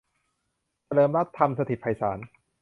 [0.85, 2.19] เฉลิมรัตน์ ธรรมสถิตไพศาล